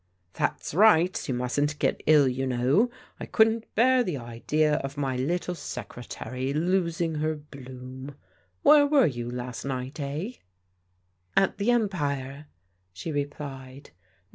[0.33, 1.15] "That's right.
[1.29, 2.89] You mustn't get ill, you know.
[3.19, 8.15] I couldn't bear the idea of my little secretary losing her bloom.
[8.63, 10.31] Where were you last night, eh?"
[11.43, 12.47] At the Empire,"
[12.91, 13.91] she replied.